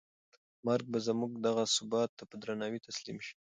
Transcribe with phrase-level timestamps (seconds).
[0.65, 3.29] مرګ به زموږ دغه ثبات ته په درناوي تسلیم شي.